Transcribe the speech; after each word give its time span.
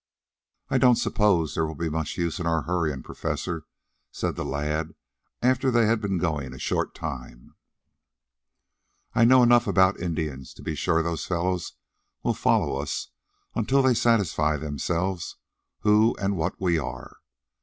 "I 0.69 0.79
don't 0.79 0.95
suppose 0.95 1.53
there 1.53 1.63
will 1.67 1.75
be 1.75 1.87
much 1.87 2.17
use 2.17 2.39
in 2.39 2.47
our 2.47 2.63
hurrying, 2.63 3.03
Professor," 3.03 3.67
said 4.11 4.35
the 4.35 4.43
lad, 4.43 4.95
after 5.43 5.69
they 5.69 5.85
had 5.85 6.01
been 6.01 6.17
going 6.17 6.55
a 6.55 6.57
short 6.57 6.95
time. 6.95 7.53
"I 9.13 9.25
know 9.25 9.43
enough 9.43 9.67
about 9.67 9.99
Indians 9.99 10.55
to 10.55 10.63
be 10.63 10.73
sure 10.73 11.03
those 11.03 11.27
fellows 11.27 11.73
will 12.23 12.33
follow 12.33 12.77
us 12.77 13.09
until 13.53 13.83
they 13.83 13.93
satisfy 13.93 14.57
themselves 14.57 15.35
who 15.81 16.15
and 16.17 16.35
what 16.35 16.59
we 16.59 16.79
are. 16.79 17.17